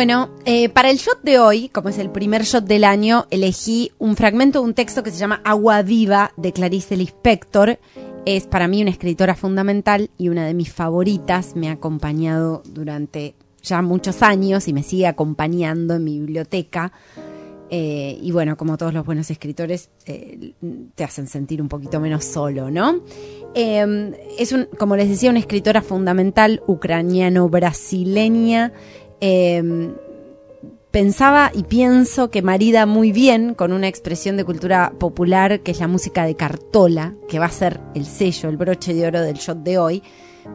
Bueno, 0.00 0.32
eh, 0.46 0.70
para 0.70 0.88
el 0.88 0.96
shot 0.96 1.20
de 1.22 1.38
hoy, 1.38 1.68
como 1.68 1.90
es 1.90 1.98
el 1.98 2.08
primer 2.08 2.44
shot 2.44 2.64
del 2.64 2.84
año, 2.84 3.26
elegí 3.28 3.92
un 3.98 4.16
fragmento 4.16 4.60
de 4.60 4.64
un 4.64 4.72
texto 4.72 5.02
que 5.02 5.10
se 5.10 5.18
llama 5.18 5.42
Agua 5.44 5.82
Viva 5.82 6.32
de 6.38 6.54
Clarice 6.54 6.96
Lispector. 6.96 7.78
Es 8.24 8.46
para 8.46 8.66
mí 8.66 8.80
una 8.80 8.92
escritora 8.92 9.34
fundamental 9.34 10.08
y 10.16 10.30
una 10.30 10.46
de 10.46 10.54
mis 10.54 10.72
favoritas. 10.72 11.54
Me 11.54 11.68
ha 11.68 11.72
acompañado 11.72 12.62
durante 12.64 13.34
ya 13.62 13.82
muchos 13.82 14.22
años 14.22 14.68
y 14.68 14.72
me 14.72 14.82
sigue 14.82 15.06
acompañando 15.06 15.96
en 15.96 16.04
mi 16.04 16.18
biblioteca. 16.18 16.92
Eh, 17.68 18.18
y 18.22 18.32
bueno, 18.32 18.56
como 18.56 18.78
todos 18.78 18.94
los 18.94 19.04
buenos 19.04 19.30
escritores, 19.30 19.90
eh, 20.06 20.54
te 20.94 21.04
hacen 21.04 21.26
sentir 21.26 21.60
un 21.60 21.68
poquito 21.68 22.00
menos 22.00 22.24
solo, 22.24 22.70
¿no? 22.70 23.02
Eh, 23.54 24.14
es, 24.38 24.52
un, 24.52 24.66
como 24.78 24.96
les 24.96 25.10
decía, 25.10 25.28
una 25.28 25.40
escritora 25.40 25.82
fundamental 25.82 26.62
ucraniano-brasileña. 26.66 28.72
Pensaba 30.90 31.52
y 31.54 31.62
pienso 31.64 32.30
que 32.30 32.42
marida 32.42 32.86
muy 32.86 33.12
bien 33.12 33.54
con 33.54 33.72
una 33.72 33.88
expresión 33.88 34.36
de 34.36 34.44
cultura 34.44 34.92
popular 34.98 35.60
que 35.60 35.70
es 35.70 35.80
la 35.80 35.88
música 35.88 36.24
de 36.24 36.36
Cartola, 36.36 37.14
que 37.28 37.38
va 37.38 37.46
a 37.46 37.50
ser 37.50 37.80
el 37.94 38.06
sello, 38.06 38.48
el 38.48 38.56
broche 38.56 38.94
de 38.94 39.06
oro 39.06 39.20
del 39.20 39.36
shot 39.36 39.58
de 39.58 39.78
hoy. 39.78 40.02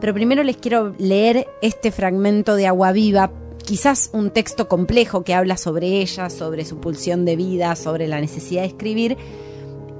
Pero 0.00 0.12
primero 0.12 0.42
les 0.42 0.56
quiero 0.56 0.94
leer 0.98 1.46
este 1.62 1.90
fragmento 1.90 2.56
de 2.56 2.66
Agua 2.66 2.92
Viva 2.92 3.30
quizás 3.66 4.10
un 4.12 4.30
texto 4.30 4.68
complejo 4.68 5.24
que 5.24 5.34
habla 5.34 5.58
sobre 5.58 6.00
ella, 6.00 6.30
sobre 6.30 6.64
su 6.64 6.78
pulsión 6.78 7.26
de 7.26 7.36
vida, 7.36 7.76
sobre 7.76 8.06
la 8.06 8.20
necesidad 8.20 8.62
de 8.62 8.68
escribir. 8.68 9.16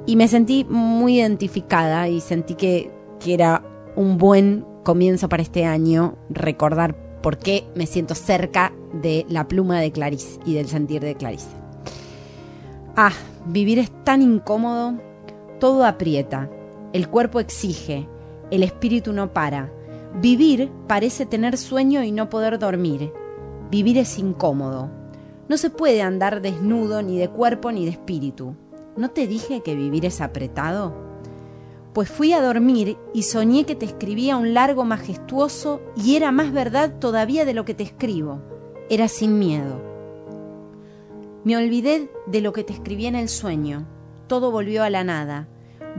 Y 0.07 0.17
me 0.17 0.29
sentí 0.29 0.65
muy 0.65 1.19
identificada 1.19 2.09
y 2.09 2.21
sentí 2.21 2.55
que, 2.55 2.91
era 3.27 3.65
un 3.97 4.19
buen 4.19 4.65
comienzo 4.85 5.29
para 5.29 5.43
este 5.43 5.65
año 5.65 6.17
recordar 6.31 6.95
por 7.27 7.39
qué 7.39 7.67
me 7.75 7.87
siento 7.87 8.15
cerca 8.15 8.73
de 8.93 9.27
la 9.29 9.49
pluma 9.49 9.81
de 9.81 9.91
Clarice 9.91 10.39
y 10.47 10.55
del 10.55 10.69
sentir 10.69 11.03
de 11.03 11.17
Clarice. 11.17 11.49
Ah, 12.95 13.11
vivir 13.47 13.81
es 13.81 13.91
tan 14.05 14.23
incómodo, 14.23 14.95
todo 15.59 15.85
aprieta, 15.85 16.49
el 16.93 17.09
cuerpo 17.09 17.41
exige, 17.41 18.09
el 18.53 18.63
espíritu 18.63 19.13
no 19.13 19.33
para. 19.33 19.73
Vivir 20.21 20.71
parece 20.87 21.27
tener 21.27 21.57
sueño 21.59 22.05
y 22.05 22.13
no 22.13 22.31
poder 22.31 22.61
dormir. 22.61 23.13
Vivir 23.73 23.99
es 23.99 24.21
incómodo. 24.21 24.89
No 25.49 25.57
se 25.57 25.71
puede 25.71 26.03
andar 26.03 26.41
desnudo 26.43 27.03
ni 27.03 27.19
de 27.19 27.29
cuerpo 27.29 27.73
ni 27.73 27.87
de 27.87 27.91
espíritu. 27.91 28.55
¿No 28.97 29.11
te 29.11 29.27
dije 29.27 29.63
que 29.65 29.75
vivir 29.75 30.07
es 30.07 30.21
apretado? 30.21 31.06
Pues 31.97 32.11
fui 32.11 32.35
a 32.35 32.43
dormir 32.43 32.99
y 33.15 33.23
soñé 33.23 33.65
que 33.65 33.75
te 33.75 33.87
escribía 33.87 34.37
un 34.37 34.53
largo 34.53 34.85
majestuoso 34.85 35.81
y 35.97 36.17
era 36.17 36.31
más 36.31 36.53
verdad 36.53 36.99
todavía 36.99 37.47
de 37.47 37.55
lo 37.55 37.65
que 37.65 37.73
te 37.73 37.85
escribo. 37.85 38.43
Era 38.91 39.09
sin 39.09 39.39
miedo. 39.39 39.81
Me 41.43 41.57
olvidé 41.57 42.11
de 42.27 42.43
lo 42.43 42.53
que 42.53 42.65
te 42.65 42.75
escribí 42.75 43.07
en 43.07 43.15
el 43.15 43.31
sueño. 43.31 43.87
Todo 44.27 44.51
volvió 44.51 44.83
a 44.83 44.91
la 44.91 45.05
nada. 45.05 45.49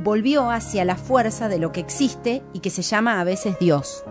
Volvió 0.04 0.52
hacia 0.52 0.86
la 0.86 0.98
fuerza 0.98 1.50
de 1.50 1.58
lo 1.58 1.72
que 1.72 1.80
existe 1.80 2.44
y 2.54 2.60
que 2.60 2.70
se 2.70 2.84
llama 2.84 3.20
a 3.20 3.24
veces 3.24 3.58
Dios. 3.58 4.04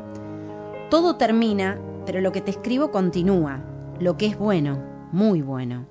Todo 0.91 1.15
termina 1.15 1.81
pero 2.05 2.21
lo 2.21 2.33
que 2.33 2.41
te 2.41 2.51
escribo 2.51 2.91
continúa, 2.91 3.61
lo 4.01 4.17
que 4.17 4.27
es 4.27 4.37
bueno, 4.37 4.83
muy 5.13 5.41
bueno. 5.41 5.87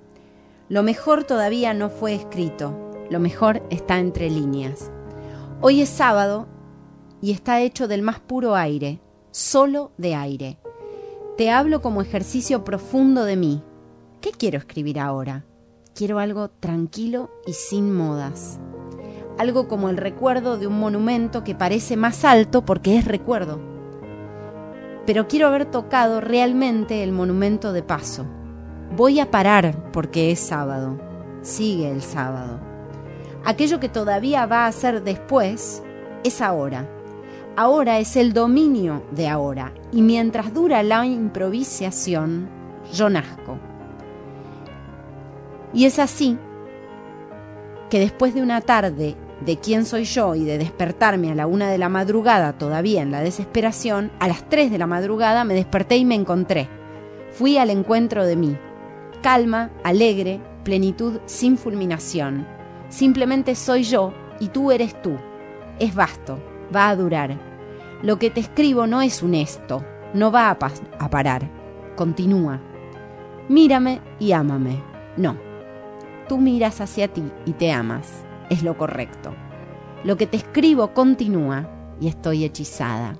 Lo 0.67 0.83
mejor 0.83 1.23
todavía 1.23 1.73
no 1.73 1.89
fue 1.89 2.15
escrito, 2.15 2.91
lo 3.09 3.21
mejor 3.21 3.63
está 3.69 3.97
entre 3.97 4.29
líneas. 4.29 4.91
Hoy 5.61 5.81
es 5.81 5.89
sábado 5.89 6.47
y 7.21 7.31
está 7.31 7.61
hecho 7.61 7.87
del 7.87 8.01
más 8.01 8.19
puro 8.19 8.55
aire, 8.55 9.01
solo 9.31 9.91
de 9.97 10.15
aire. 10.15 10.59
Te 11.37 11.51
hablo 11.51 11.81
como 11.81 12.01
ejercicio 12.01 12.63
profundo 12.63 13.25
de 13.25 13.35
mí. 13.35 13.63
¿Qué 14.21 14.31
quiero 14.31 14.57
escribir 14.57 14.99
ahora? 14.99 15.45
Quiero 15.93 16.19
algo 16.19 16.49
tranquilo 16.49 17.29
y 17.45 17.53
sin 17.53 17.93
modas. 17.93 18.59
Algo 19.37 19.67
como 19.67 19.89
el 19.89 19.97
recuerdo 19.97 20.57
de 20.57 20.67
un 20.67 20.79
monumento 20.79 21.43
que 21.43 21.55
parece 21.55 21.97
más 21.97 22.23
alto 22.25 22.63
porque 22.63 22.97
es 22.97 23.05
recuerdo 23.05 23.75
pero 25.05 25.27
quiero 25.27 25.47
haber 25.47 25.65
tocado 25.65 26.19
realmente 26.19 27.03
el 27.03 27.11
monumento 27.11 27.73
de 27.73 27.83
paso. 27.83 28.25
Voy 28.95 29.19
a 29.19 29.29
parar 29.29 29.91
porque 29.91 30.31
es 30.31 30.39
sábado. 30.39 30.97
Sigue 31.41 31.91
el 31.91 32.01
sábado. 32.01 32.59
Aquello 33.45 33.79
que 33.79 33.89
todavía 33.89 34.47
va 34.47 34.65
a 34.65 34.71
ser 34.71 35.03
después 35.03 35.83
es 36.23 36.41
ahora. 36.41 36.89
Ahora 37.55 37.99
es 37.99 38.15
el 38.15 38.33
dominio 38.33 39.03
de 39.11 39.27
ahora 39.27 39.71
y 39.91 40.01
mientras 40.01 40.51
dura 40.51 40.81
la 40.81 41.05
improvisación, 41.05 42.49
yo 42.91 43.07
nazco. 43.07 43.59
Y 45.73 45.85
es 45.85 45.99
así 45.99 46.39
que 47.91 47.99
después 47.99 48.33
de 48.33 48.41
una 48.41 48.61
tarde 48.61 49.15
de 49.45 49.57
quién 49.57 49.85
soy 49.85 50.05
yo 50.05 50.33
y 50.33 50.43
de 50.43 50.57
despertarme 50.57 51.31
a 51.31 51.35
la 51.35 51.45
una 51.45 51.69
de 51.69 51.77
la 51.77 51.87
madrugada 51.87 52.57
todavía 52.57 53.03
en 53.03 53.11
la 53.11 53.21
desesperación, 53.21 54.11
a 54.19 54.27
las 54.27 54.49
tres 54.49 54.71
de 54.71 54.79
la 54.79 54.87
madrugada 54.87 55.43
me 55.43 55.53
desperté 55.53 55.97
y 55.97 56.05
me 56.05 56.15
encontré. 56.15 56.67
Fui 57.31 57.59
al 57.59 57.69
encuentro 57.69 58.25
de 58.25 58.37
mí. 58.37 58.57
Calma, 59.21 59.69
alegre, 59.83 60.41
plenitud 60.63 61.19
sin 61.25 61.57
fulminación. 61.57 62.54
Simplemente 62.95 63.55
soy 63.55 63.83
yo 63.83 64.13
y 64.39 64.47
tú 64.47 64.71
eres 64.71 65.01
tú. 65.01 65.17
Es 65.79 65.93
vasto, 65.93 66.39
va 66.73 66.87
a 66.87 66.95
durar. 66.95 67.37
Lo 68.01 68.17
que 68.17 68.29
te 68.29 68.39
escribo 68.39 68.87
no 68.87 69.01
es 69.01 69.21
un 69.21 69.35
esto, 69.35 69.83
no 70.13 70.31
va 70.31 70.49
a, 70.49 70.57
a 70.99 71.09
parar. 71.09 71.51
Continúa. 71.97 72.61
Mírame 73.49 73.99
y 74.17 74.31
ámame. 74.31 74.81
No. 75.17 75.35
Tú 76.29 76.37
miras 76.37 76.79
hacia 76.79 77.09
ti 77.09 77.29
y 77.45 77.51
te 77.51 77.73
amas 77.73 78.23
es 78.49 78.63
lo 78.63 78.77
correcto. 78.77 79.35
Lo 80.05 80.15
que 80.15 80.25
te 80.25 80.37
escribo 80.37 80.93
continúa 80.93 81.69
y 81.99 82.07
estoy 82.07 82.45
hechizada. 82.45 83.17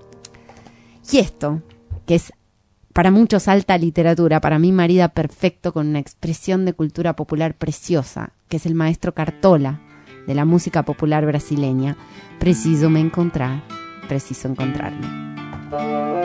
Y 1.12 1.18
esto, 1.18 1.62
que 2.06 2.16
es 2.16 2.32
para 2.96 3.12
muchos 3.12 3.50
alta 3.50 3.78
literatura, 3.78 4.40
para 4.40 4.58
mí 4.58 4.72
marida 4.72 5.10
perfecto 5.10 5.74
con 5.74 5.88
una 5.88 6.00
expresión 6.00 6.64
de 6.64 6.72
cultura 6.72 7.14
popular 7.18 7.54
preciosa, 7.54 8.32
que 8.48 8.56
es 8.56 8.66
el 8.66 8.74
maestro 8.74 9.14
Cartola 9.14 9.82
de 10.26 10.34
la 10.34 10.46
música 10.46 10.84
popular 10.84 11.26
brasileña, 11.26 11.98
preciso 12.40 12.90
me 12.90 13.02
encontrar, 13.02 13.64
preciso 14.08 14.48
encontrarme. 14.48 16.25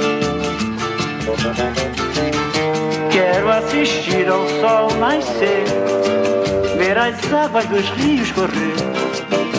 Quero 3.41 3.53
assistir 3.53 4.29
ao 4.29 4.47
sol 4.47 4.95
nascer, 4.99 5.65
ver 6.77 6.95
as 6.95 7.33
águas 7.33 7.65
dos 7.65 7.89
rios 7.97 8.31
correr, 8.33 8.75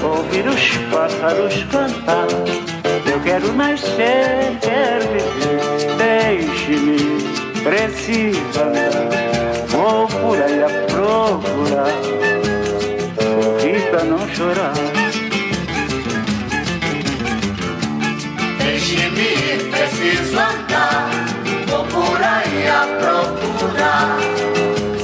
ouvir 0.05 0.47
os 0.47 0.77
pássaros 0.93 1.65
cantar. 1.65 2.29
Eu 3.11 3.19
quero 3.25 3.53
nascer, 3.55 4.57
quero 4.61 5.09
viver, 5.09 5.97
deixe-me, 5.99 7.23
preciso 7.65 8.61
andar. 8.61 9.67
Vou 9.67 10.07
por 10.07 10.41
aí 10.41 10.63
a 10.63 10.69
procurar, 10.87 11.93
sorrir 13.19 13.91
pra 13.91 14.05
não 14.05 14.29
chorar. 14.29 14.75
Deixe-me, 18.59 19.71
preciso 19.73 20.39
andar. 20.39 21.11
Vou 21.67 21.85
por 21.87 22.23
aí 22.23 22.69
a 22.69 22.87
procurar. 23.01 23.52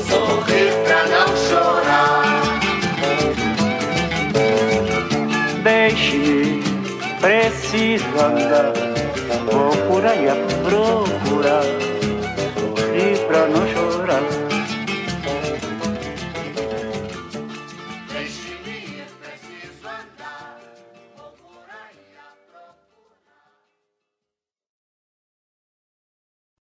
Sorrir 0.08 0.72
pra 0.84 1.00
não 1.08 1.28
chorar. 1.36 2.22
Deixe-me, 5.62 6.62
preciso 7.20 8.06
andar. 8.18 8.72
Vou 9.50 9.76
por 9.88 10.04
aí 10.06 10.28
a 10.28 10.36
procurar, 10.68 11.64
sorrir 12.54 13.18
pra 13.26 13.46
não 13.46 13.66